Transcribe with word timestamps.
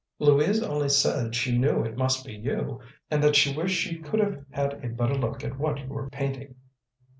"Louise 0.17 0.63
only 0.63 0.89
said 0.89 1.35
she 1.35 1.55
knew 1.55 1.83
it 1.83 1.95
must 1.95 2.25
be 2.25 2.33
you, 2.33 2.79
and 3.11 3.21
that 3.23 3.35
she 3.35 3.55
wished 3.55 3.79
she 3.79 3.99
could 3.99 4.19
have 4.19 4.43
had 4.49 4.83
a 4.83 4.89
better 4.89 5.13
look 5.13 5.43
at 5.43 5.59
what 5.59 5.77
you 5.77 5.85
were 5.89 6.09
painting." 6.09 6.55